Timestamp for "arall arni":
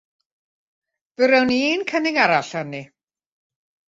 2.23-2.81